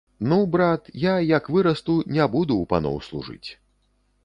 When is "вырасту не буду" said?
1.57-2.53